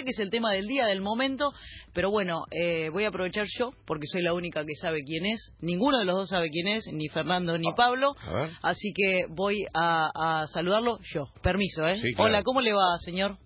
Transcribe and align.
verdad 0.00 0.04
que 0.04 0.10
es 0.10 0.18
el 0.18 0.30
tema 0.30 0.52
del 0.52 0.66
día, 0.66 0.86
del 0.86 1.00
momento, 1.00 1.52
pero 1.92 2.10
bueno, 2.10 2.44
eh, 2.50 2.88
voy 2.90 3.04
a 3.04 3.08
aprovechar 3.08 3.46
yo, 3.58 3.70
porque 3.86 4.06
soy 4.06 4.22
la 4.22 4.32
única 4.32 4.64
que 4.64 4.74
sabe 4.74 5.02
quién 5.04 5.26
es. 5.26 5.52
Ninguno 5.60 5.98
de 5.98 6.04
los 6.04 6.16
dos 6.16 6.28
sabe 6.28 6.50
quién 6.50 6.68
es, 6.68 6.86
ni 6.92 7.08
Fernando 7.08 7.56
ni 7.58 7.72
Pablo. 7.74 8.14
Así 8.62 8.92
que 8.94 9.26
voy 9.28 9.66
a, 9.74 10.44
saludarlo 10.52 10.98
yo. 11.02 11.26
Permiso, 11.42 11.86
¿eh? 11.86 12.00
Hola, 12.18 12.42
¿cómo 12.42 12.60
le 12.60 12.72
va, 12.72 12.96
señor? 12.98 13.36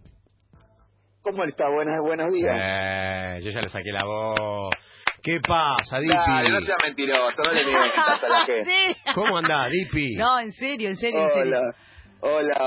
¿Cómo 1.22 1.44
está? 1.44 1.64
Buenas, 1.70 1.98
buenos 2.02 2.32
días. 2.32 2.52
Eh, 2.54 3.40
yo 3.42 3.50
ya 3.50 3.60
le 3.60 3.68
saqué 3.68 3.90
la 3.92 4.04
voz. 4.04 4.70
¿Qué 5.22 5.40
pasa, 5.40 6.00
Dipi? 6.00 6.14
Dale, 6.14 6.50
no 6.50 6.60
sea 6.60 6.76
mentiroso, 6.84 7.42
no 7.42 7.52
le 7.52 7.64
mientas 7.64 8.22
a 8.22 8.28
la 8.28 8.44
gente. 8.46 8.96
¿Cómo 9.14 9.38
andás, 9.38 9.70
Dipi? 9.70 10.16
No, 10.16 10.38
en 10.38 10.52
serio, 10.52 10.90
en 10.90 10.96
serio, 10.96 11.22
en 11.22 11.28
serio. 11.28 11.56
Hola, 11.56 11.76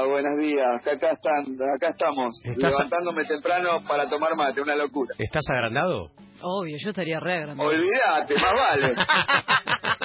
buenos 0.07 0.37
días. 0.39 0.87
Acá 0.87 1.11
están, 1.11 1.57
acá 1.75 1.89
estamos, 1.89 2.41
levantándome 2.55 3.25
temprano 3.25 3.81
para 3.87 4.07
tomar 4.07 4.35
mate, 4.35 4.61
una 4.61 4.75
locura. 4.75 5.15
¿Estás 5.17 5.49
agrandado? 5.49 6.11
Obvio, 6.41 6.77
yo 6.77 6.89
estaría 6.89 7.19
re 7.19 7.37
agrandado. 7.37 7.69
Olvídate, 7.69 8.35
más 8.35 8.53
vale. 8.53 8.95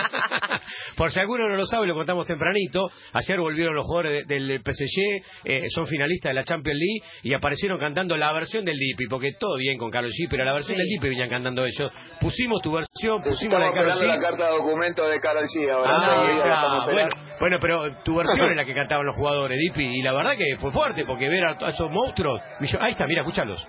Por 0.96 1.10
si 1.10 1.20
alguno 1.20 1.48
no 1.48 1.56
lo 1.56 1.66
sabe, 1.66 1.86
lo 1.86 1.94
contamos 1.94 2.26
tempranito. 2.26 2.90
Ayer 3.12 3.40
volvieron 3.40 3.74
los 3.74 3.84
jugadores 3.84 4.26
del 4.26 4.60
PSG, 4.60 5.22
eh, 5.44 5.64
son 5.68 5.86
finalistas 5.86 6.30
de 6.30 6.34
la 6.34 6.44
Champions 6.44 6.78
League 6.78 7.00
y 7.22 7.34
aparecieron 7.34 7.78
cantando 7.78 8.16
la 8.16 8.32
versión 8.32 8.64
del 8.64 8.78
Dipi, 8.78 9.06
porque 9.08 9.32
todo 9.38 9.56
bien 9.56 9.78
con 9.78 9.90
Carlos 9.90 10.12
G, 10.12 10.28
pero 10.30 10.44
la 10.44 10.52
versión 10.52 10.78
del 10.78 10.86
Dipi 10.86 11.08
venían 11.08 11.28
cantando 11.28 11.64
ellos. 11.64 11.92
Pusimos 12.20 12.60
tu 12.62 12.72
versión, 12.72 13.22
pusimos 13.22 13.58
la 13.58 13.66
de 13.66 13.72
Carlos 13.72 14.00
G. 14.00 14.06
la 14.06 14.20
carta 14.20 14.46
de 14.46 14.52
documento 14.52 15.06
de 15.06 15.20
Carlos 15.20 15.50
G 15.54 15.70
ahora. 15.70 15.90
Ah, 15.92 16.84
bueno, 16.84 17.08
bueno, 17.40 17.56
pero 17.60 17.94
tu 18.02 18.16
versión 18.16 18.50
es 18.50 18.56
la 18.56 18.64
que 18.64 18.74
cantaban 18.74 19.06
los 19.06 19.16
jugadores, 19.16 19.58
Dipi, 19.58 19.84
y 19.84 20.02
la 20.02 20.12
verdad 20.12 20.36
que 20.36 20.56
fue 20.58 20.70
fuerte, 20.70 21.04
porque 21.04 21.28
ver 21.28 21.44
a, 21.44 21.68
esos 21.68 21.90
monstruos... 21.90 22.40
Ahí 22.80 22.92
está, 22.92 23.06
mira, 23.06 23.22
escúchalos. 23.22 23.66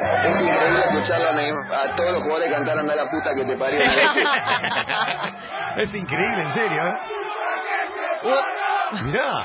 Es 0.00 0.40
increíble 0.40 0.80
escucharlo 0.80 1.28
a 1.28 1.94
todos 1.94 2.12
los 2.12 2.22
jugadores 2.22 2.50
cantar 2.50 2.78
anda 2.78 2.94
la 2.94 3.10
puta 3.10 3.34
que 3.34 3.44
te 3.44 3.56
parió. 3.56 3.80
es 5.76 5.94
increíble, 5.94 6.42
en 6.42 6.52
serio, 6.54 6.86
¿eh? 6.86 6.94
Mirá. 9.04 9.44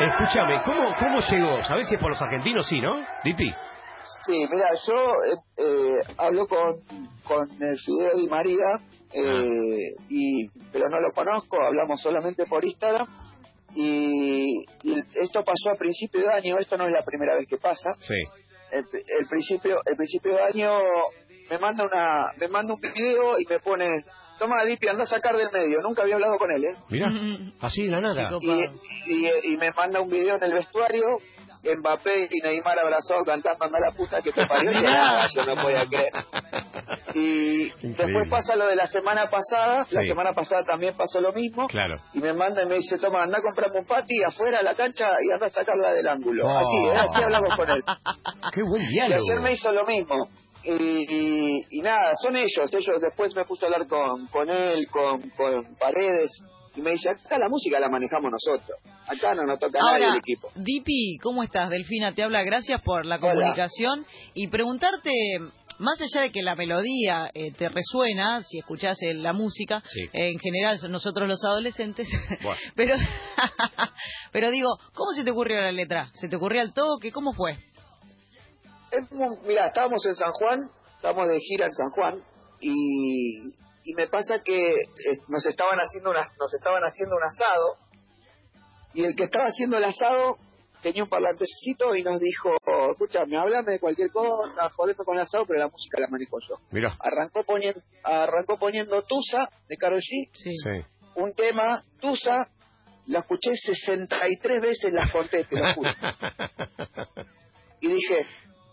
Escúchame, 0.00 0.62
¿cómo, 0.62 0.94
¿cómo 0.98 1.18
llegó? 1.18 1.62
¿Sabes 1.64 1.88
si 1.88 1.96
es 1.96 2.00
por 2.00 2.10
los 2.10 2.22
argentinos? 2.22 2.66
Sí, 2.66 2.80
¿no? 2.80 2.96
Dipi. 3.24 3.52
Sí, 4.26 4.46
mira, 4.50 4.68
yo 4.86 4.94
eh, 5.24 5.36
eh, 5.56 5.96
hablo 6.18 6.46
con, 6.46 6.80
con 7.24 7.48
el 7.60 7.78
Fideo 7.80 8.16
Di 8.16 8.28
María, 8.28 8.66
eh, 9.12 9.94
y, 10.08 10.48
pero 10.72 10.88
no 10.90 11.00
lo 11.00 11.10
conozco, 11.14 11.56
hablamos 11.60 12.00
solamente 12.02 12.44
por 12.46 12.64
Instagram 12.64 13.06
y, 13.74 14.64
esto 15.14 15.44
pasó 15.44 15.70
a 15.70 15.78
principio 15.78 16.20
de 16.20 16.32
año, 16.32 16.58
esto 16.58 16.76
no 16.76 16.86
es 16.86 16.92
la 16.92 17.04
primera 17.04 17.36
vez 17.36 17.48
que 17.48 17.56
pasa. 17.56 17.94
Sí. 17.98 18.14
El, 18.70 19.28
principio 19.28 19.76
el 19.84 19.96
principio 19.96 20.32
de 20.32 20.42
año 20.42 20.78
me 21.48 21.58
manda 21.58 21.84
una 21.84 22.32
me 22.40 22.48
manda 22.48 22.74
un 22.74 22.80
video 22.80 23.38
y 23.38 23.44
me 23.48 23.60
pone 23.60 24.04
toma 24.36 24.64
Dipi 24.64 24.88
anda 24.88 25.04
a 25.04 25.06
sacar 25.06 25.36
del 25.36 25.50
medio 25.52 25.78
nunca 25.80 26.02
había 26.02 26.16
hablado 26.16 26.38
con 26.38 26.50
él 26.50 26.64
eh 26.64 26.76
mira 26.88 27.06
así 27.60 27.84
de 27.84 27.90
la 27.90 28.00
nada 28.00 28.30
y, 28.40 29.52
y, 29.52 29.56
me 29.58 29.70
manda 29.72 30.00
un 30.00 30.10
video 30.10 30.36
en 30.36 30.42
el 30.42 30.54
vestuario 30.54 31.04
Mbappé 31.78 32.28
y 32.30 32.40
Neymar 32.40 32.78
abrazados 32.78 33.24
cantando 33.24 33.64
anda 33.64 33.78
la 33.80 33.92
puta 33.92 34.20
que 34.22 34.32
te 34.32 34.46
parió 34.46 34.70
y 34.70 34.74
nada 34.82 35.26
yo 35.34 35.44
no 35.44 35.54
podía 35.60 35.86
creer 35.86 36.12
y 37.14 37.70
después 37.80 38.28
pasa 38.28 38.56
lo 38.56 38.66
de 38.66 38.74
la 38.74 38.86
semana 38.86 39.28
pasada, 39.30 39.86
la 39.90 40.02
semana 40.02 40.32
pasada 40.32 40.64
también 40.64 40.96
pasó 40.96 41.20
lo 41.20 41.32
mismo. 41.32 41.68
Claro. 41.68 41.96
Y 42.12 42.18
me 42.18 42.32
manda 42.32 42.62
y 42.62 42.66
me 42.66 42.76
dice, 42.76 42.98
toma, 42.98 43.22
anda 43.22 43.38
a 43.38 43.42
comprarme 43.42 43.78
un 43.78 43.86
pati 43.86 44.22
afuera 44.24 44.58
a 44.58 44.62
la 44.62 44.74
cancha 44.74 45.10
y 45.22 45.32
anda 45.32 45.46
a 45.46 45.50
sacarla 45.50 45.92
del 45.92 46.08
ángulo. 46.08 46.44
Oh. 46.46 46.58
Así, 46.58 46.76
¿eh? 46.88 47.00
así 47.00 47.22
hablamos 47.22 47.56
con 47.56 47.70
él. 47.70 47.82
Qué 48.52 48.62
buen 48.62 48.86
diálogo. 48.88 49.22
Y 49.22 49.30
ayer 49.30 49.40
me 49.40 49.52
hizo 49.52 49.70
lo 49.70 49.86
mismo. 49.86 50.28
Y, 50.64 51.66
y, 51.70 51.82
nada, 51.82 52.12
son 52.22 52.36
ellos, 52.36 52.72
ellos 52.72 53.00
después 53.00 53.34
me 53.36 53.44
puse 53.44 53.66
a 53.66 53.68
hablar 53.68 53.86
con, 53.86 54.26
con 54.28 54.48
él, 54.48 54.86
con, 54.90 55.20
con 55.36 55.76
Paredes, 55.78 56.30
y 56.76 56.80
me 56.80 56.90
dice, 56.92 57.10
acá 57.10 57.38
la 57.38 57.48
música 57.48 57.78
la 57.78 57.88
manejamos 57.88 58.32
nosotros, 58.32 58.78
acá 59.06 59.34
no 59.34 59.44
nos 59.44 59.58
toca 59.58 59.78
Ahora, 59.80 59.98
nadie 59.98 60.12
el 60.12 60.18
equipo. 60.18 60.50
Dipi, 60.54 61.18
¿cómo 61.22 61.42
estás? 61.42 61.70
Delfina 61.70 62.14
te 62.14 62.22
habla, 62.22 62.42
gracias 62.42 62.82
por 62.82 63.06
la 63.06 63.18
comunicación 63.18 64.04
y 64.34 64.48
preguntarte 64.48 65.10
más 65.78 66.00
allá 66.00 66.22
de 66.22 66.30
que 66.30 66.42
la 66.42 66.54
melodía 66.54 67.30
eh, 67.34 67.52
te 67.52 67.68
resuena, 67.68 68.42
si 68.42 68.58
escuchás 68.58 68.96
la 69.14 69.32
música, 69.32 69.82
en 70.12 70.38
general 70.38 70.78
nosotros 70.90 71.28
los 71.28 71.44
adolescentes, 71.44 72.08
pero, 72.76 72.96
pero 74.32 74.50
digo, 74.50 74.76
¿cómo 74.94 75.12
se 75.12 75.24
te 75.24 75.30
ocurrió 75.30 75.60
la 75.60 75.72
letra? 75.72 76.10
¿Se 76.14 76.28
te 76.28 76.36
ocurrió 76.36 76.60
al 76.60 76.72
toque? 76.72 77.12
¿Cómo 77.12 77.32
fue? 77.32 77.56
mira, 79.46 79.66
estábamos 79.66 80.04
en 80.06 80.14
San 80.14 80.30
Juan, 80.32 80.70
estábamos 80.94 81.28
de 81.28 81.40
gira 81.40 81.66
en 81.66 81.72
San 81.72 81.90
Juan 81.90 82.22
y, 82.60 83.63
y 83.84 83.94
me 83.94 84.06
pasa 84.08 84.42
que 84.42 84.72
eh, 84.72 85.18
nos 85.28 85.44
estaban 85.46 85.78
haciendo 85.78 86.10
una, 86.10 86.24
nos 86.38 86.52
estaban 86.54 86.82
haciendo 86.82 87.14
un 87.16 87.22
asado 87.22 87.76
y 88.94 89.04
el 89.04 89.14
que 89.14 89.24
estaba 89.24 89.46
haciendo 89.46 89.76
el 89.76 89.84
asado 89.84 90.38
tenía 90.82 91.02
un 91.02 91.08
parlantecito 91.08 91.94
y 91.94 92.02
nos 92.02 92.20
dijo, 92.20 92.50
escúchame, 92.92 93.36
háblame 93.36 93.72
de 93.72 93.80
cualquier 93.80 94.10
cosa, 94.10 94.68
jodeme 94.70 95.04
con 95.04 95.16
el 95.16 95.22
asado, 95.22 95.44
pero 95.46 95.60
la 95.60 95.68
música 95.68 95.98
la 95.98 96.08
manejo 96.08 96.38
yo. 96.46 96.56
Mira. 96.70 96.94
Arrancó 97.00 97.42
poniendo, 97.44 97.80
arrancó 98.02 98.58
poniendo 98.58 99.02
Tusa 99.02 99.48
de 99.68 99.76
Karol 99.76 100.00
G. 100.00 100.30
Sí. 100.34 100.50
Un 101.16 101.32
tema, 101.34 101.82
Tusa, 102.00 102.48
la 103.06 103.20
escuché 103.20 103.56
63 103.56 104.62
veces, 104.62 104.92
la 104.92 105.10
conté, 105.10 105.44
te 105.44 105.56
lo 105.56 105.74
juro. 105.74 105.90
y 107.80 107.88
dije, 107.88 108.26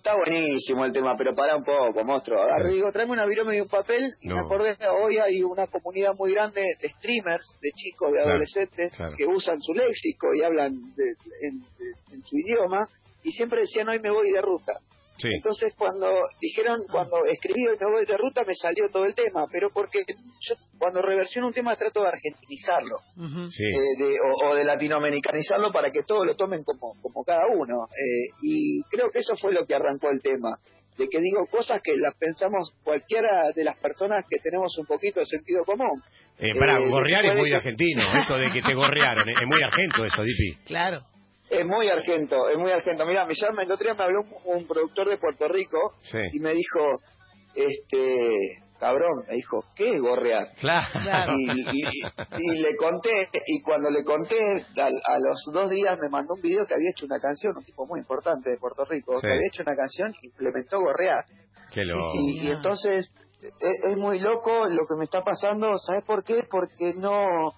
Está 0.04 0.16
buenísimo 0.18 0.84
el 0.84 0.92
tema, 0.92 1.16
pero 1.16 1.36
para 1.36 1.56
un 1.56 1.64
poco, 1.64 2.04
monstruo. 2.04 2.42
Agarré 2.42 2.74
digo, 2.74 2.92
tráeme 2.92 3.12
una 3.12 3.28
virome 3.28 3.56
y 3.56 3.62
un 3.62 3.68
papel. 3.68 4.02
Y 4.22 4.30
me 4.30 4.40
acordé, 4.40 4.76
hoy 4.90 5.20
hay 5.20 5.44
una 5.44 5.68
comunidad 5.68 6.16
muy 6.18 6.34
grande 6.34 6.66
de 6.82 6.90
streamers, 6.90 7.46
de 7.62 7.70
chicos, 7.70 8.12
de 8.12 8.20
adolescentes, 8.20 8.94
que 9.16 9.28
usan 9.28 9.62
su 9.62 9.76
léxico 9.76 10.34
y 10.34 10.42
hablan 10.42 10.74
en, 10.74 12.24
su 12.24 12.36
idioma. 12.36 12.88
Y 13.22 13.32
siempre 13.32 13.62
decían, 13.62 13.90
hoy 13.90 14.00
me 14.00 14.10
voy 14.10 14.32
de 14.32 14.42
ruta. 14.42 14.80
Entonces 15.24 15.74
cuando 15.78 16.08
dijeron, 16.40 16.82
cuando 16.92 17.26
escribí 17.26 17.64
me 17.64 17.92
voy 17.92 18.06
de 18.06 18.18
ruta, 18.18 18.44
me 18.46 18.56
salió 18.56 18.90
todo 18.90 19.06
el 19.06 19.16
tema, 19.16 19.46
pero 19.52 19.70
porque 19.74 20.00
yo 20.42 20.56
cuando 20.78 21.02
reversiono 21.02 21.48
un 21.48 21.54
tema 21.54 21.76
trato 21.76 22.02
de 22.02 22.08
argentinizarlo 22.08 22.98
eh, 23.18 24.16
o, 24.46 24.56
de 24.56 24.64
latinoamericanizarlo 24.64 25.72
para 25.72 25.92
que 25.92 26.04
todos 26.04 26.26
lo 26.26 26.36
tomen 26.36 26.64
como, 26.64 27.00
como 27.02 27.24
cada 27.24 27.44
uno. 27.48 27.86
Eh, 27.90 28.34
y 28.42 28.82
creo 28.90 29.10
que 29.12 29.20
eso 29.20 29.36
fue 29.38 29.54
lo 29.54 29.66
que 29.66 29.76
arrancó 29.76 30.10
el 30.10 30.22
tema, 30.22 30.58
de 30.98 31.08
que 31.08 31.20
digo 31.20 31.46
cosas 31.48 31.82
que 31.84 31.96
las 31.98 32.16
pensamos 32.16 32.74
cualquiera 32.84 33.52
de 33.56 33.64
las 33.64 33.78
personas 33.78 34.26
que 34.30 34.40
tenemos 34.40 34.78
un 34.78 34.86
poquito 34.86 35.20
de 35.20 35.26
sentido 35.26 35.64
común. 35.66 36.02
Eh, 36.40 36.58
para, 36.58 36.80
gorrear 36.80 37.26
es 37.26 37.38
muy 37.38 37.52
argentino, 37.52 38.02
eso 38.20 38.36
de 38.36 38.52
que 38.52 38.62
te 38.62 38.74
gorrearon, 38.74 39.30
es 39.30 39.48
muy 39.48 39.62
argento 39.62 40.06
eso, 40.06 40.24
Dipi. 40.24 40.56
Claro. 40.66 41.06
Es 41.52 41.66
muy 41.66 41.90
argento, 41.90 42.48
es 42.48 42.58
muy 42.58 42.72
argento. 42.72 43.06
Mira, 43.06 43.26
me 43.26 43.34
llama, 43.36 43.64
el 43.64 43.72
otro 43.72 43.84
día 43.84 43.94
me 43.94 44.04
habló 44.06 44.22
un, 44.46 44.66
productor 44.66 45.10
de 45.10 45.18
Puerto 45.18 45.50
Rico 45.50 45.96
y 46.32 46.40
me 46.40 46.54
dijo, 46.54 47.02
este, 47.54 48.64
cabrón, 48.80 49.26
me 49.28 49.36
dijo, 49.36 49.66
¿qué 49.76 49.96
es 49.96 50.02
gorrear? 50.02 50.48
Claro. 50.62 51.34
Y, 52.38 52.62
le 52.62 52.76
conté, 52.78 53.28
y 53.46 53.62
cuando 53.62 53.90
le 53.90 54.06
conté, 54.06 54.66
a, 54.78 55.20
los 55.20 55.44
dos 55.54 55.70
días 55.70 56.00
me 56.02 56.08
mandó 56.10 56.36
un 56.36 56.42
video 56.42 56.66
que 56.66 56.74
había 56.74 56.90
hecho 56.90 57.06
una 57.06 57.20
canción, 57.20 57.54
un 57.58 57.66
tipo 57.66 57.86
muy 57.86 58.00
importante 58.00 58.50
de 58.50 58.58
Puerto 58.58 58.86
Rico, 58.86 59.20
que 59.20 59.28
había 59.28 59.48
hecho 59.48 59.64
una 59.64 59.76
canción, 59.76 60.14
implementó 60.22 60.80
gorrear. 60.80 61.26
Qué 61.70 61.84
loco. 61.84 62.14
Y, 62.16 62.50
entonces, 62.50 63.12
es, 63.42 63.92
es, 63.92 63.98
muy 63.98 64.20
loco 64.20 64.68
lo 64.68 64.86
que 64.88 64.96
me 64.98 65.04
está 65.04 65.22
pasando, 65.22 65.78
¿sabes 65.86 66.06
por 66.06 66.24
qué? 66.24 66.44
Porque 66.50 66.94
no 66.96 67.56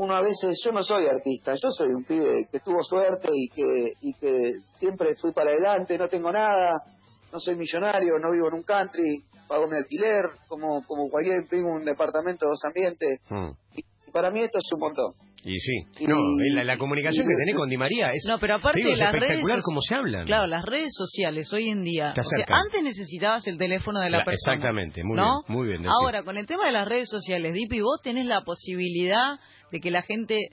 uno 0.00 0.14
a 0.14 0.22
veces, 0.22 0.58
yo 0.64 0.72
no 0.72 0.82
soy 0.82 1.06
artista, 1.06 1.52
yo 1.62 1.70
soy 1.76 1.88
un 1.88 2.04
pibe 2.04 2.48
que 2.50 2.60
tuvo 2.60 2.82
suerte 2.82 3.28
y 3.34 3.48
que, 3.50 3.92
y 4.00 4.14
que 4.14 4.54
siempre 4.78 5.14
fui 5.16 5.30
para 5.32 5.50
adelante, 5.50 5.98
no 5.98 6.08
tengo 6.08 6.32
nada, 6.32 6.82
no 7.30 7.38
soy 7.38 7.54
millonario, 7.54 8.18
no 8.18 8.32
vivo 8.32 8.48
en 8.48 8.54
un 8.54 8.62
country, 8.62 9.22
pago 9.46 9.66
mi 9.66 9.76
alquiler, 9.76 10.30
como, 10.48 10.82
como 10.86 11.10
cualquier, 11.10 11.46
tengo 11.50 11.68
un 11.74 11.84
departamento 11.84 12.46
de 12.46 12.50
dos 12.50 12.64
ambientes, 12.64 13.20
hmm. 13.28 13.50
y 13.76 14.10
para 14.10 14.30
mí 14.30 14.40
esto 14.40 14.58
es 14.58 14.72
un 14.72 14.80
montón. 14.80 15.12
Y 15.42 15.58
sí, 15.58 16.06
no, 16.06 16.16
la, 16.62 16.76
comunicación 16.76 17.24
que 17.24 17.34
tenés 17.34 17.56
con 17.56 17.68
Di 17.68 17.78
María 17.78 18.12
es, 18.12 18.24
no, 18.28 18.38
pero 18.38 18.56
aparte 18.56 18.82
las 18.94 19.14
espectacular 19.14 19.56
redes, 19.56 19.64
cómo 19.64 19.80
se 19.80 19.94
hablan. 19.94 20.26
Claro, 20.26 20.46
las 20.46 20.64
redes 20.66 20.92
sociales 20.94 21.50
hoy 21.52 21.70
en 21.70 21.82
día, 21.82 22.12
antes 22.12 22.82
necesitabas 22.82 23.46
el 23.46 23.56
teléfono 23.56 24.00
de 24.00 24.10
la, 24.10 24.22
persona. 24.22 24.56
Exactamente, 24.56 25.02
muy 25.02 25.16
bien, 25.16 25.28
muy 25.48 25.68
bien. 25.68 25.86
Ahora, 25.88 26.24
con 26.24 26.36
el 26.36 26.46
tema 26.46 26.66
de 26.66 26.72
las 26.72 26.86
redes 26.86 27.08
sociales, 27.08 27.54
Dipi, 27.54 27.80
vos 27.80 28.00
tenés 28.02 28.26
la 28.26 28.42
posibilidad 28.42 29.38
de 29.72 29.80
que 29.80 29.90
la 29.90 30.02
gente 30.02 30.50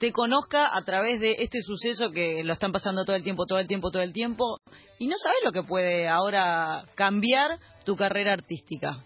te 0.00 0.10
conozca 0.10 0.76
a 0.76 0.82
través 0.82 1.20
de 1.20 1.36
este 1.38 1.60
suceso 1.62 2.10
que 2.10 2.42
lo 2.42 2.54
están 2.54 2.72
pasando 2.72 3.04
todo 3.04 3.14
el 3.14 3.22
tiempo, 3.22 3.46
todo 3.46 3.60
el 3.60 3.68
tiempo, 3.68 3.90
todo 3.92 4.02
el 4.02 4.12
tiempo, 4.12 4.58
y 4.98 5.06
no 5.06 5.16
sabes 5.16 5.38
lo 5.44 5.52
que 5.52 5.62
puede 5.62 6.08
ahora 6.08 6.84
cambiar 6.96 7.58
tu 7.84 7.94
carrera 7.94 8.32
artística. 8.32 9.04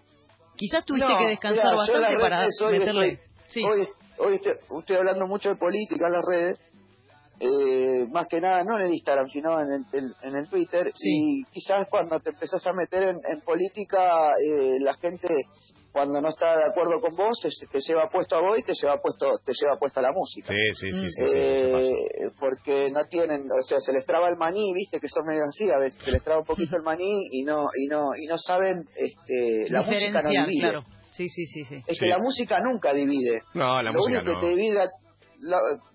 Quizás 0.57 0.85
tuviste 0.87 1.13
que 1.19 1.27
descansar 1.27 1.77
bastante 1.77 2.17
para 2.19 2.47
meterle... 2.71 3.21
Hoy, 3.57 3.89
hoy 4.19 4.41
estoy, 4.79 4.97
hablando 4.97 5.27
mucho 5.27 5.51
de 5.51 5.57
política 5.57 6.07
en 6.07 6.13
las 6.13 6.25
redes, 6.25 6.59
eh, 7.41 8.07
más 8.11 8.27
que 8.27 8.41
nada 8.41 8.65
no 8.65 8.79
en 8.79 8.87
el 8.87 8.95
Instagram, 8.95 9.29
sino 9.31 9.61
en 9.61 9.85
el, 9.93 10.15
en 10.23 10.37
el 10.37 10.49
Twitter, 10.49 10.93
y 11.01 11.45
quizás 11.45 11.87
cuando 11.89 12.19
te 12.21 12.31
empezás 12.31 12.67
a 12.67 12.73
meter 12.73 13.05
en, 13.05 13.41
política, 13.43 14.31
eh, 14.45 14.79
la 14.81 14.95
gente 14.95 15.29
cuando 15.93 16.21
no 16.21 16.29
está 16.29 16.57
de 16.57 16.65
acuerdo 16.65 17.01
con 17.01 17.17
vos 17.17 17.39
te 17.41 17.81
lleva 17.81 18.09
puesto 18.09 18.37
a 18.37 18.41
vos 18.41 18.59
y 18.59 18.63
te 18.63 18.73
lleva 18.75 19.01
puesto 19.01 19.27
te 19.45 19.53
lleva 19.53 19.79
puesta 19.79 20.01
la 20.01 20.13
música. 20.13 20.47
Sí 20.47 20.75
sí 20.75 20.93
sí, 20.93 21.11
sí, 21.11 21.23
eh, 21.25 22.31
porque 22.39 22.91
no 22.93 23.05
tienen 23.07 23.43
o 23.51 23.63
sea 23.63 23.81
se 23.81 23.93
les 23.93 24.05
traba 24.05 24.29
el 24.29 24.37
maní 24.37 24.73
viste 24.75 25.01
que 25.01 25.09
son 25.09 25.27
medio 25.27 25.43
así 25.43 25.69
a 25.71 25.79
veces 25.79 26.01
se 26.03 26.13
les 26.13 26.23
traba 26.23 26.41
un 26.41 26.47
poquito 26.47 26.77
el 26.77 26.83
maní 26.83 27.27
y 27.33 27.43
no 27.43 27.67
y 27.75 27.89
no 27.89 28.11
y 28.17 28.27
no 28.27 28.39
saben 28.39 28.85
este 28.95 29.73
la 29.73 29.83
música 29.83 30.23
no 30.23 30.29
divide 30.29 30.61
claro. 30.61 30.85
Sí 31.11 31.29
sí 31.29 31.47
sí 31.47 31.65
sí. 31.65 31.83
Es 31.87 31.99
que 31.99 32.07
la 32.07 32.19
música 32.19 32.59
nunca 32.61 32.93
divide. 32.93 33.43
No 33.55 33.83
la 33.83 33.91
lo 33.91 33.99
música 33.99 34.21
único 34.21 34.41
que 34.41 34.47
te 34.47 34.55
divide 34.55 34.91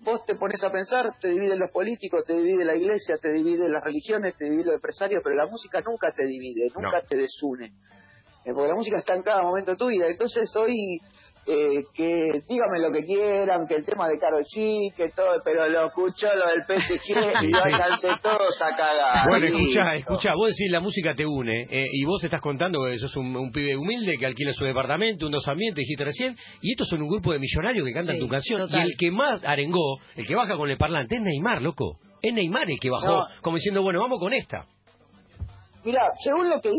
vos 0.00 0.24
te 0.24 0.34
pones 0.36 0.62
a 0.64 0.70
pensar, 0.70 1.18
te 1.20 1.28
dividen 1.28 1.58
los 1.58 1.70
políticos, 1.70 2.24
te 2.26 2.34
divide 2.34 2.64
la 2.64 2.76
iglesia, 2.76 3.16
te 3.20 3.32
divide 3.32 3.68
las 3.68 3.84
religiones, 3.84 4.34
te 4.36 4.44
divide 4.44 4.64
los 4.66 4.74
empresarios, 4.76 5.20
pero 5.22 5.36
la 5.36 5.46
música 5.46 5.80
nunca 5.82 6.12
te 6.12 6.26
divide, 6.26 6.68
nunca 6.74 7.02
te 7.02 7.16
desune. 7.16 7.72
Eh, 8.44 8.52
porque 8.54 8.68
la 8.68 8.74
música 8.74 8.98
está 8.98 9.14
en 9.14 9.22
cada 9.22 9.42
momento 9.42 9.72
de 9.72 9.76
tu 9.76 9.88
vida. 9.88 10.06
Entonces 10.08 10.54
hoy 10.56 10.98
eh, 11.46 11.84
que 11.94 12.42
dígame 12.48 12.78
lo 12.80 12.92
que 12.92 13.04
quieran, 13.04 13.66
que 13.66 13.76
el 13.76 13.84
tema 13.84 14.08
de 14.08 14.18
Karol 14.18 14.44
G, 14.44 14.94
que 14.96 15.10
todo, 15.10 15.40
pero 15.44 15.68
lo 15.68 15.86
escucho 15.86 16.26
lo 16.34 16.46
del 16.48 16.64
PSG 16.64 17.10
y 17.42 17.52
váyanse 17.52 18.08
todos 18.22 18.60
a 18.60 18.76
cagar. 18.76 19.28
Bueno, 19.28 19.46
escucha, 19.46 19.94
escucha, 19.94 20.34
vos 20.34 20.50
decís 20.50 20.70
la 20.70 20.80
música 20.80 21.14
te 21.14 21.26
une 21.26 21.66
eh, 21.70 21.86
y 21.92 22.04
vos 22.04 22.22
estás 22.24 22.40
contando 22.40 22.84
que 22.84 22.98
sos 22.98 23.16
un, 23.16 23.50
pibe 23.52 23.76
humilde 23.76 24.16
que 24.18 24.26
alquila 24.26 24.52
su 24.52 24.64
departamento, 24.64 25.26
un 25.26 25.32
dos 25.32 25.46
ambientes, 25.48 25.82
dijiste 25.82 26.04
recién, 26.04 26.36
y 26.62 26.72
estos 26.72 26.88
son 26.88 27.02
un 27.02 27.08
grupo 27.08 27.32
de 27.32 27.38
millonarios 27.38 27.86
que 27.86 27.92
cantan 27.92 28.18
tu 28.18 28.28
canción 28.28 28.68
y 28.70 28.80
el 28.80 28.96
que 28.96 29.10
más 29.10 29.44
arengó, 29.44 29.98
el 30.16 30.26
que 30.26 30.34
baja 30.34 30.56
con 30.56 30.70
el 30.70 30.76
parlante 30.76 31.16
es 31.16 31.22
Neymar, 31.22 31.62
loco. 31.62 31.98
Es 32.22 32.32
Neymar 32.32 32.70
el 32.70 32.80
que 32.80 32.90
bajó, 32.90 33.24
como 33.42 33.56
diciendo, 33.56 33.82
bueno, 33.82 34.00
vamos 34.00 34.18
con 34.18 34.32
esta. 34.32 34.66
Mira, 35.84 36.00
según 36.22 36.48
lo 36.48 36.60
que 36.60 36.70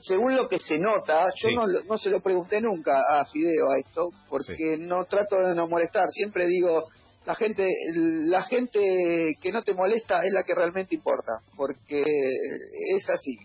según 0.00 0.36
lo 0.36 0.48
que 0.48 0.58
se 0.58 0.78
nota, 0.78 1.26
yo 1.36 1.50
no, 1.50 1.66
no 1.66 1.98
se 1.98 2.10
lo 2.10 2.20
pregunté 2.20 2.60
nunca 2.60 2.92
a 2.98 3.24
Fideo 3.26 3.70
a 3.70 3.78
esto, 3.78 4.08
porque 4.28 4.76
no 4.78 5.04
trato 5.04 5.36
de 5.36 5.54
no 5.54 5.68
molestar. 5.68 6.08
Siempre 6.08 6.46
digo, 6.46 6.84
la 7.26 7.34
gente, 7.34 7.68
la 7.94 8.42
gente 8.44 9.36
que 9.40 9.52
no 9.52 9.62
te 9.62 9.74
molesta 9.74 10.18
es 10.24 10.32
la 10.32 10.42
que 10.44 10.54
realmente 10.54 10.94
importa, 10.94 11.32
porque 11.56 12.02
es 12.02 13.08
así. 13.10 13.36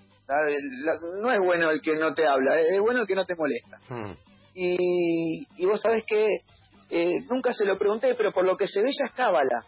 no 1.21 1.31
es 1.31 1.39
bueno 1.39 1.71
el 1.71 1.81
que 1.81 1.97
no 1.97 2.13
te 2.13 2.25
habla, 2.25 2.59
es 2.59 2.79
bueno 2.79 3.01
el 3.01 3.07
que 3.07 3.15
no 3.15 3.25
te 3.25 3.35
molesta. 3.35 3.77
Hmm. 3.89 4.15
Y, 4.53 5.47
y 5.57 5.65
vos 5.65 5.79
sabés 5.81 6.03
que 6.05 6.27
eh, 6.89 7.13
nunca 7.29 7.53
se 7.53 7.65
lo 7.65 7.77
pregunté, 7.77 8.15
pero 8.15 8.31
por 8.31 8.45
lo 8.45 8.57
que 8.57 8.67
se 8.67 8.81
ve 8.81 8.91
ya 8.97 9.05
es 9.05 9.11
cábala. 9.11 9.63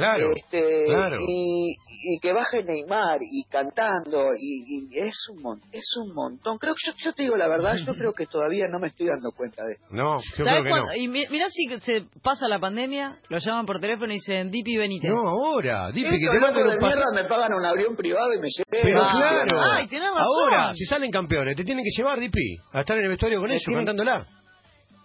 Claro, 0.00 0.30
este, 0.34 0.84
Y, 1.28 2.18
que 2.20 2.32
baje 2.32 2.62
Neymar 2.62 3.18
y 3.20 3.44
cantando 3.44 4.28
y, 4.38 4.88
es 4.98 5.16
un 5.28 5.60
es 5.72 5.86
un 5.96 6.14
montón. 6.14 6.58
Creo 6.58 6.74
que 6.74 7.02
yo, 7.04 7.12
te 7.12 7.22
digo 7.22 7.36
la 7.36 7.48
verdad, 7.48 7.76
yo 7.76 7.92
creo 7.94 8.12
que 8.12 8.26
todavía 8.26 8.66
no 8.68 8.78
me 8.78 8.88
estoy 8.88 9.06
dando 9.06 9.32
cuenta 9.32 9.62
de 9.64 9.74
esto. 9.74 9.86
No, 9.90 10.20
yo 10.36 10.44
creo 10.44 10.62
que 10.64 10.70
no. 10.70 10.94
Y 10.96 11.08
mirá 11.08 11.46
si 11.50 11.66
se 11.80 12.04
pasa 12.22 12.48
la 12.48 12.58
pandemia, 12.58 13.18
lo 13.28 13.38
llaman 13.38 13.66
por 13.66 13.80
teléfono 13.80 14.12
y 14.12 14.16
dicen 14.16 14.50
Dipi 14.50 14.76
venite. 14.76 15.08
No, 15.08 15.28
ahora, 15.28 15.90
Dipi 15.92 16.10
que 16.10 16.26
te 16.28 16.62
de 16.62 16.78
mierda 16.78 17.04
me 17.14 17.24
pagan 17.24 17.52
un 17.54 17.64
avión 17.64 17.94
privado 17.96 18.32
y 18.34 18.38
me 18.38 18.48
lleven. 18.48 18.82
Pero 18.82 19.00
claro, 19.00 20.16
ahora, 20.16 20.74
si 20.74 20.84
salen 20.84 21.10
campeones, 21.10 21.56
te 21.56 21.64
tienen 21.64 21.84
que 21.84 21.90
llevar 21.96 22.18
Dipi 22.18 22.56
a 22.72 22.80
estar 22.80 22.96
en 22.96 23.04
el 23.04 23.10
vestuario 23.10 23.40
con 23.40 23.50
ellos 23.50 23.62
cantándola. 23.66 24.26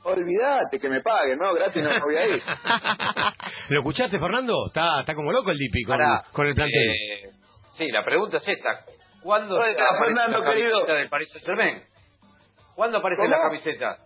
Olvídate 0.08 0.80
que 0.80 0.88
me 0.88 1.02
paguen, 1.02 1.40
¿no? 1.40 1.52
Gratis 1.54 1.82
no 1.82 1.90
me 1.90 2.00
voy 2.00 2.16
a 2.16 2.28
ir. 2.28 2.44
¿Lo 3.70 3.80
escuchaste, 3.80 4.20
Fernando? 4.20 4.68
Está, 4.68 5.00
está 5.00 5.16
como 5.16 5.32
loco 5.32 5.50
el 5.50 5.58
Dipi 5.58 5.84
con, 5.84 5.98
con 6.32 6.46
el 6.46 6.54
plantel. 6.54 6.90
Eh, 6.90 7.30
sí, 7.74 7.90
la 7.90 8.06
pregunta 8.06 8.38
es 8.38 8.48
esta. 8.48 8.86
¿Cuándo 9.24 9.56
Oye, 9.56 9.76
Fernando, 10.00 10.40
la 10.42 10.54
querido. 10.54 10.86
del 10.86 11.10
Paris 11.10 11.30
Saint-Germain? 11.32 11.82
¿Cuándo 12.76 13.00
aparece 13.00 13.28
la 13.28 13.42
camiseta? 13.42 13.98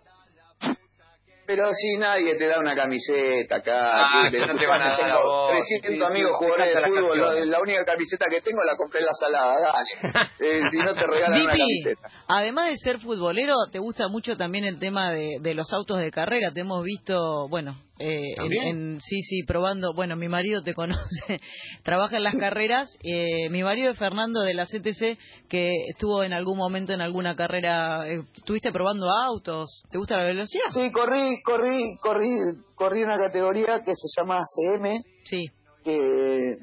Pero 1.50 1.64
si 1.72 1.96
nadie 1.98 2.36
te 2.36 2.46
da 2.46 2.60
una 2.60 2.76
camiseta 2.76 3.56
acá. 3.56 3.90
Ah, 3.92 4.22
no 4.22 4.30
te 4.30 4.66
van 4.68 4.82
a 4.82 4.96
dar 4.96 5.18
300 5.80 6.08
amigos 6.08 6.30
jugadores 6.38 6.74
de 6.74 6.80
fútbol. 6.80 7.50
La, 7.50 7.60
única 7.60 7.84
camiseta 7.84 8.26
que 8.30 8.40
tengo 8.40 8.62
la 8.62 8.76
compré 8.76 9.00
en 9.00 9.06
la 9.06 9.12
salada. 9.12 9.54
Dale. 9.60 10.30
Eh, 10.40 10.62
si 10.70 10.78
no 10.78 10.94
te 10.94 11.06
regalan 11.06 11.42
una 11.42 11.52
camiseta. 11.52 12.08
Además 12.28 12.66
de 12.66 12.76
ser 12.76 13.00
futbolero, 13.00 13.54
te 13.72 13.78
gusta 13.80 14.08
mucho 14.08 14.36
también 14.36 14.64
el 14.64 14.78
tema 14.78 15.12
de, 15.12 15.38
de 15.40 15.54
los 15.54 15.72
autos 15.72 15.98
de 15.98 16.10
carrera. 16.12 16.52
Te 16.52 16.60
hemos 16.60 16.84
visto, 16.84 17.48
bueno, 17.48 17.76
eh, 18.02 18.34
en, 18.38 18.98
sí, 18.98 19.20
sí, 19.20 19.42
probando. 19.42 19.92
Bueno, 19.94 20.16
mi 20.16 20.26
marido 20.26 20.62
te 20.62 20.72
conoce, 20.74 21.38
trabaja 21.84 22.16
en 22.16 22.24
las 22.24 22.34
carreras. 22.34 22.96
Eh, 23.02 23.50
mi 23.50 23.62
marido 23.62 23.90
es 23.90 23.98
Fernando 23.98 24.40
de 24.40 24.54
la 24.54 24.64
CTC, 24.64 25.18
que 25.48 25.70
estuvo 25.90 26.24
en 26.24 26.32
algún 26.32 26.56
momento 26.56 26.94
en 26.94 27.02
alguna 27.02 27.36
carrera. 27.36 28.08
Eh, 28.08 28.22
¿Estuviste 28.34 28.72
probando 28.72 29.06
autos? 29.10 29.82
¿Te 29.90 29.98
gusta 29.98 30.16
la 30.16 30.24
velocidad? 30.24 30.64
Sí, 30.72 30.90
corrí, 30.90 31.42
corrí, 31.42 31.96
corrí, 32.00 32.38
corrí 32.74 33.02
una 33.02 33.18
categoría 33.18 33.82
que 33.84 33.92
se 33.94 34.08
llama 34.16 34.40
CM. 34.56 35.02
Sí. 35.24 35.44
Que 35.84 36.56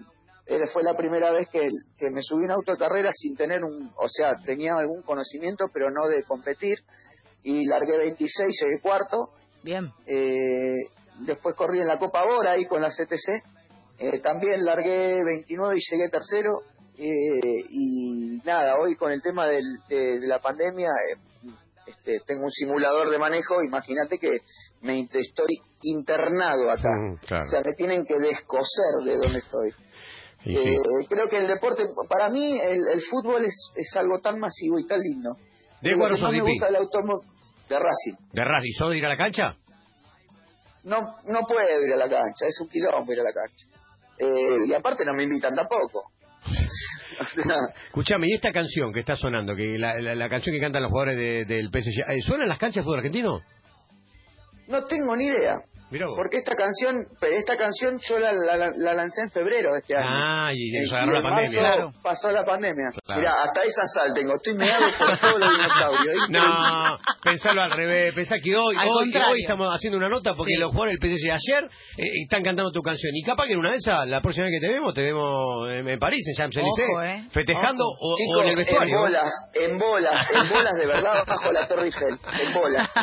fue 0.73 0.81
la 0.81 0.95
primera 0.95 1.31
vez 1.31 1.47
que, 1.51 1.67
que 1.97 2.09
me 2.11 2.23
subí 2.23 2.45
un 2.45 2.51
auto 2.51 2.71
de 2.71 2.79
carrera 2.79 3.11
sin 3.13 3.35
tener 3.35 3.63
un, 3.63 3.91
o 3.95 4.07
sea, 4.09 4.33
tenía 4.43 4.73
algún 4.75 5.03
conocimiento, 5.03 5.65
pero 5.71 5.91
no 5.91 6.07
de 6.07 6.23
competir. 6.23 6.79
Y 7.43 7.65
largué 7.67 7.97
26, 7.97 8.59
llegué 8.59 8.81
cuarto. 8.81 9.29
Bien. 9.63 9.91
Eh, 10.07 10.96
después 11.19 11.55
corrí 11.55 11.79
en 11.79 11.87
la 11.87 11.97
Copa 11.97 12.23
Bora 12.25 12.51
ahí 12.51 12.65
con 12.65 12.81
la 12.81 12.89
CTC, 12.89 13.43
eh, 13.99 14.19
también 14.19 14.63
largué 14.63 15.23
29 15.23 15.75
y 15.77 15.91
llegué 15.91 16.09
tercero, 16.09 16.61
eh, 16.97 17.65
y 17.69 18.41
nada, 18.45 18.77
hoy 18.79 18.95
con 18.95 19.11
el 19.11 19.21
tema 19.21 19.47
de, 19.47 19.61
la 20.21 20.39
pandemia, 20.39 20.89
eh, 20.89 21.49
este, 21.87 22.19
tengo 22.25 22.43
un 22.45 22.51
simulador 22.51 23.09
de 23.09 23.17
manejo, 23.17 23.63
imagínate 23.63 24.17
que 24.19 24.41
me 24.81 24.99
estoy 24.99 25.61
internado 25.83 26.69
acá, 26.69 26.89
mm, 26.89 27.13
o 27.13 27.49
sea, 27.49 27.61
me 27.65 27.73
tienen 27.73 28.05
que 28.05 28.15
descoser 28.15 29.05
de 29.05 29.15
donde 29.15 29.39
estoy. 29.39 29.73
Creo 31.09 31.27
que 31.27 31.37
el 31.37 31.47
deporte, 31.47 31.85
para 32.07 32.29
mí 32.29 32.57
el, 32.59 33.01
fútbol 33.09 33.43
es, 33.43 33.71
es 33.75 33.95
algo 33.97 34.19
tan 34.19 34.39
masivo 34.39 34.79
y 34.79 34.87
tan 34.87 34.99
lindo. 34.99 35.35
¿De 35.81 35.95
no 35.95 36.31
me 36.31 36.41
gusta 36.41 36.69
el 36.69 36.75
automóvil 36.77 37.27
de 37.69 37.79
Racing. 37.79 38.15
¿De 38.31 38.43
Racing? 38.43 38.71
¿Sos 38.77 38.91
de 38.91 38.97
ir 38.97 39.05
a 39.05 39.09
la 39.09 39.17
cancha? 39.17 39.55
No 40.87 41.17
no 41.25 41.41
puedo 41.47 41.85
ir 41.85 41.93
a 41.93 41.97
la 41.97 42.09
cancha, 42.09 42.47
es 42.47 42.59
un 42.61 42.69
quilombo 42.69 43.11
ir 43.11 43.19
a 43.19 43.23
la 43.23 43.33
cancha. 43.33 43.67
Eh, 44.19 44.67
y 44.67 44.73
aparte 44.73 45.05
no 45.05 45.13
me 45.13 45.23
invitan 45.23 45.53
tampoco. 45.53 46.11
Escuchame, 47.87 48.27
¿y 48.29 48.35
esta 48.35 48.51
canción 48.51 48.93
que 48.93 49.01
está 49.01 49.15
sonando, 49.15 49.55
que 49.55 49.77
la, 49.77 49.99
la, 49.99 50.29
canción 50.29 50.55
que 50.55 50.61
cantan 50.61 50.83
los 50.83 50.91
jugadores 50.91 51.17
de, 51.17 51.45
del 51.45 51.69
PSG, 51.69 52.09
eh, 52.09 52.21
¿suena 52.21 52.43
en 52.43 52.49
las 52.49 52.57
canchas 52.57 52.77
de 52.77 52.83
fútbol 52.83 52.99
argentino? 52.99 53.41
No 54.67 54.85
tengo 54.85 55.15
ni 55.15 55.25
idea. 55.25 55.55
Porque 55.89 56.37
esta 56.37 56.53
canción, 56.55 57.07
esta 57.21 57.55
canción 57.55 57.97
yo 58.09 58.19
la, 58.19 58.31
la, 58.31 58.93
lancé 58.93 59.21
en 59.21 59.31
febrero 59.31 59.71
de 59.71 59.79
este 59.79 59.95
año. 59.95 60.05
Ah, 60.05 60.49
y, 60.53 60.75
y 60.75 60.89
agarró 60.89 61.13
la 61.13 61.21
pandemia. 61.21 61.59
Claro. 61.59 61.91
Pasó 62.03 62.29
la 62.29 62.43
pandemia. 62.43 62.89
Mira, 63.15 63.31
hasta 63.41 63.63
esa 63.63 63.85
sal 63.93 64.13
tengo. 64.13 64.33
Estoy 64.35 64.55
meado 64.55 64.83
por 64.97 65.17
todos 65.17 65.39
los 65.39 65.51
dinosaurios. 65.51 66.15
No, 66.29 66.99
pensalo 67.23 67.61
al 67.61 67.71
revés. 67.71 68.13
Pensá 68.13 68.39
que 68.39 68.55
hoy, 68.55 68.75
hoy, 68.75 69.13
hoy, 69.15 69.41
estamos 69.41 69.69
haciendo 69.73 69.97
una 69.97 70.09
nota 70.09 70.33
porque 70.35 70.55
los 70.59 70.71
jugadores 70.71 70.99
del 70.99 71.09
PSG 71.09 71.31
ayer 71.31 71.69
eh, 71.97 72.03
están 72.23 72.43
cantando 72.43 72.71
tu 72.71 72.81
canción. 72.81 73.15
Y 73.15 73.23
capaz 73.23 73.45
que 73.45 73.53
en 73.53 73.59
una 73.59 73.71
de 73.71 73.77
esas, 73.77 74.07
la 74.07 74.21
próxima 74.21 74.47
vez 74.47 74.59
que 74.59 74.67
te 74.67 74.73
vemos, 74.73 74.93
te 74.93 75.01
vemos 75.01 75.69
en, 75.71 75.99
París, 75.99 76.25
en 76.27 76.35
Champs-Élysées, 76.35 76.89
eh. 77.03 77.27
festejando 77.31 77.85
o, 77.87 78.17
Chicos, 78.17 78.43
en 78.43 78.49
el 78.49 78.55
vestuario. 78.57 78.95
En 78.95 79.01
bolas, 79.01 79.33
en 79.53 79.77
bolas, 79.77 80.29
en 80.33 80.49
bolas 80.49 80.73
de 80.75 80.85
verdad 80.85 81.23
bajo 81.25 81.51
la 81.51 81.65
Torre 81.65 81.85
Eiffel. 81.85 82.19
En 82.41 82.53
bolas. 82.53 82.89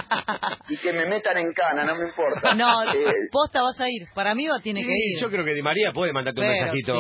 Y 0.69 0.79
que 0.79 0.93
me 0.93 1.07
metan 1.07 1.37
en 1.37 1.53
cana, 1.53 1.85
no 1.85 1.95
me 1.95 2.09
importa. 2.09 2.55
No, 2.55 2.74
eh, 2.95 3.29
vas 3.33 3.81
a 3.81 3.89
ir. 3.89 4.07
Para 4.15 4.35
mí 4.35 4.47
va, 4.47 4.61
tiene 4.61 4.81
que 4.81 4.93
ir. 4.93 5.21
Yo 5.21 5.29
creo 5.29 5.45
que 5.45 5.55
Di 5.55 5.63
María 5.63 5.91
puede 5.93 6.13
mandarte 6.13 6.41
un 6.41 6.49
mensajito. 6.49 6.95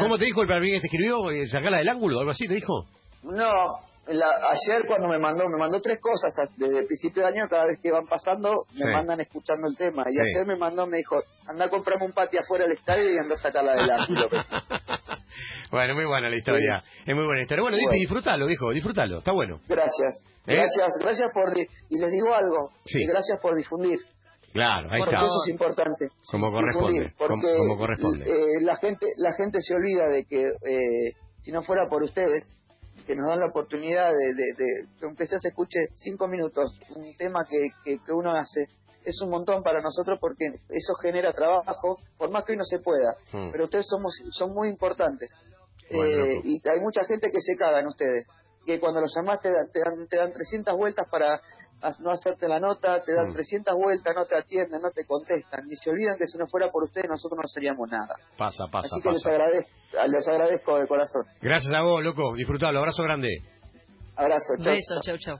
¿Cómo, 0.00 0.18
te 0.18 0.24
dijo 0.24 0.42
el 0.42 0.60
bien 0.60 0.76
que 0.76 0.80
te 0.80 0.86
escribió? 0.86 1.30
Eh, 1.30 1.46
¿Sacarla 1.46 1.78
del 1.78 1.88
ángulo? 1.88 2.20
¿Algo 2.20 2.30
así 2.30 2.46
te 2.46 2.54
dijo? 2.54 2.86
No, 3.22 3.50
ayer 4.06 4.86
cuando 4.86 5.08
me 5.08 5.18
mandó, 5.18 5.48
me 5.48 5.58
mandó 5.58 5.80
tres 5.80 5.98
cosas 6.00 6.34
desde 6.56 6.80
el 6.80 6.86
principio 6.86 7.22
de 7.22 7.28
año, 7.28 7.48
cada 7.48 7.66
vez 7.66 7.78
que 7.82 7.90
van 7.90 8.06
pasando, 8.06 8.66
me 8.74 8.92
mandan 8.92 9.20
escuchando 9.20 9.66
el 9.68 9.76
tema. 9.76 10.04
Y 10.08 10.20
ayer 10.20 10.46
me 10.46 10.56
mandó, 10.56 10.86
me 10.86 10.98
dijo, 10.98 11.16
anda 11.46 11.66
a 11.66 11.68
comprarme 11.68 12.06
un 12.06 12.12
patio 12.12 12.40
afuera 12.40 12.64
del 12.64 12.76
estadio 12.76 13.10
y 13.12 13.18
anda 13.18 13.34
a 13.34 13.38
sacarla 13.38 13.72
del 13.72 13.90
ángulo. 13.90 14.28
bueno, 15.70 15.94
muy 15.94 16.04
buena 16.04 16.28
la 16.28 16.36
historia. 16.36 16.82
Es 17.06 17.14
muy 17.14 17.24
buena 17.24 17.42
historia. 17.42 17.62
Bueno, 17.62 17.78
bueno. 17.78 17.98
disfrútalo, 17.98 18.46
dijo, 18.46 18.70
disfrútalo, 18.70 19.18
está 19.18 19.32
bueno. 19.32 19.60
Gracias. 19.68 20.24
¿Eh? 20.46 20.56
Gracias, 20.56 20.98
gracias 21.00 21.30
por... 21.32 21.56
Y 21.56 21.98
les 21.98 22.10
digo 22.10 22.34
algo, 22.34 22.70
y 22.84 23.06
gracias 23.06 23.40
por 23.40 23.56
difundir. 23.56 23.98
Claro, 24.54 24.88
ahí 24.92 25.00
porque 25.00 25.16
eso 25.16 25.42
es 25.44 25.50
importante. 25.50 26.08
Como 26.30 26.52
corresponde. 26.52 27.12
Porque 27.18 27.56
como, 27.58 27.76
corresponde. 27.76 28.24
Eh, 28.24 28.60
la 28.62 28.76
gente 28.76 29.06
la 29.16 29.32
gente 29.36 29.60
se 29.60 29.74
olvida 29.74 30.06
de 30.08 30.24
que 30.24 30.42
eh, 30.46 31.12
si 31.42 31.50
no 31.50 31.60
fuera 31.62 31.88
por 31.90 32.04
ustedes, 32.04 32.44
que 33.04 33.16
nos 33.16 33.26
dan 33.26 33.40
la 33.40 33.46
oportunidad 33.48 34.12
de, 34.12 34.32
de, 34.32 34.54
de, 34.56 34.66
aunque 35.02 35.26
sea 35.26 35.40
se 35.40 35.48
escuche 35.48 35.88
cinco 35.94 36.28
minutos, 36.28 36.70
un 36.94 37.16
tema 37.16 37.40
que, 37.50 37.66
que, 37.84 38.12
uno 38.12 38.30
hace, 38.30 38.66
es 39.04 39.20
un 39.22 39.30
montón 39.30 39.64
para 39.64 39.82
nosotros 39.82 40.18
porque 40.20 40.46
eso 40.68 40.94
genera 41.02 41.32
trabajo, 41.32 41.98
por 42.16 42.30
más 42.30 42.44
que 42.44 42.52
hoy 42.52 42.58
no 42.58 42.64
se 42.64 42.78
pueda. 42.78 43.16
Hmm. 43.32 43.50
Pero 43.50 43.64
ustedes 43.64 43.86
somos, 43.88 44.12
son 44.38 44.54
muy 44.54 44.68
importantes. 44.68 45.28
Bueno, 45.90 46.24
Eh, 46.26 46.40
y 46.44 46.62
hay 46.66 46.80
mucha 46.80 47.04
gente 47.04 47.30
que 47.32 47.40
se 47.40 47.56
caga 47.56 47.80
en 47.80 47.88
ustedes. 47.88 48.24
Que 48.64 48.78
cuando 48.80 49.00
los 49.00 49.12
llamás 49.14 49.40
te, 49.40 49.50
dan- 49.50 49.68
te 49.70 49.80
dan, 49.80 50.06
te 50.08 50.16
dan 50.16 50.32
300 50.32 50.74
vueltas 50.76 51.06
para 51.10 51.40
no 52.00 52.10
hacerte 52.10 52.48
la 52.48 52.58
nota, 52.60 53.02
te 53.04 53.14
dan 53.14 53.28
Hmm. 53.28 53.34
300 53.34 53.74
vueltas, 53.76 54.14
no 54.16 54.24
te 54.24 54.36
atienden, 54.36 54.80
no 54.80 54.90
te 54.90 55.04
contestan. 55.04 55.64
Y 55.70 55.76
se 55.76 55.90
olvidan 55.90 56.16
que 56.18 56.26
si 56.26 56.38
no 56.38 56.46
fuera 56.46 56.70
por 56.70 56.84
ustedes 56.84 57.08
nosotros 57.08 57.38
no 57.42 57.48
seríamos 57.48 57.88
nada. 57.90 58.14
Pasa, 58.36 58.66
pasa, 58.70 58.88
Así 58.92 59.00
que 59.02 59.10
les 59.10 59.26
agradezco, 59.26 59.70
les 60.06 60.28
agradezco 60.28 60.78
de 60.80 60.86
corazón. 60.86 61.22
Gracias 61.40 61.72
a 61.74 61.82
vos, 61.82 62.02
loco. 62.02 62.34
Disfrutalo. 62.34 62.78
Abrazo 62.78 63.02
grande. 63.02 63.38
Abrazo, 64.16 64.54
chao. 64.62 64.72
Beso, 64.72 65.00
chau, 65.02 65.18
chau. 65.18 65.38